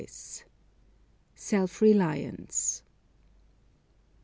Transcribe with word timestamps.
SELF 1.35 1.79
RELIANCE. 1.79 2.81